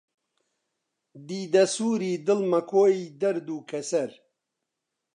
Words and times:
دیدە 1.27 1.63
سووری، 1.73 2.13
دڵ 2.27 2.39
مەکۆی 2.51 2.97
دەرد 3.21 3.47
و 3.51 3.57
کەسەر 3.69 4.09